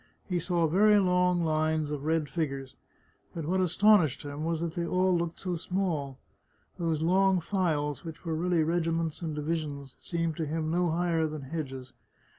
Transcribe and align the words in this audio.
He 0.27 0.39
saw 0.39 0.65
very 0.65 0.97
long 0.97 1.43
lines 1.45 1.91
of 1.91 2.05
red 2.05 2.27
figures, 2.27 2.75
but 3.35 3.45
what 3.45 3.61
astonished 3.61 4.23
him 4.23 4.43
was 4.43 4.59
that 4.61 4.73
they 4.73 4.83
all 4.87 5.15
looked 5.15 5.39
so 5.39 5.57
small. 5.57 6.17
Those 6.79 7.03
long 7.03 7.39
files, 7.39 8.03
which 8.03 8.25
were 8.25 8.33
really 8.33 8.63
regiments 8.63 9.21
and 9.21 9.35
divisions, 9.35 9.95
seemed 10.01 10.37
to 10.37 10.47
him 10.47 10.71
no 10.71 10.89
higher 10.89 11.27
than 11.27 11.43
hedges. 11.43 11.93